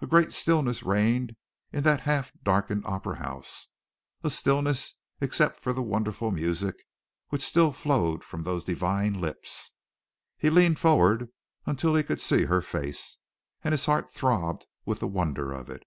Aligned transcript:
A 0.00 0.06
great 0.06 0.32
stillness 0.32 0.82
reigned 0.84 1.36
in 1.70 1.84
the 1.84 1.98
half 1.98 2.32
darkened 2.42 2.86
Opera 2.86 3.16
House, 3.16 3.68
a 4.24 4.30
stillness 4.30 4.94
except 5.20 5.60
for 5.60 5.74
the 5.74 5.82
wonderful 5.82 6.30
music 6.30 6.76
which 7.28 7.42
still 7.44 7.72
flowed 7.72 8.24
from 8.24 8.44
those 8.44 8.64
divine 8.64 9.20
lips. 9.20 9.74
He 10.38 10.48
leaned 10.48 10.78
forward 10.78 11.28
until 11.66 11.94
he 11.94 12.02
could 12.02 12.22
see 12.22 12.44
her 12.46 12.62
face, 12.62 13.18
and 13.62 13.72
his 13.72 13.84
heart 13.84 14.08
throbbed 14.08 14.66
with 14.86 15.00
the 15.00 15.08
wonder 15.08 15.52
of 15.52 15.68
it! 15.68 15.82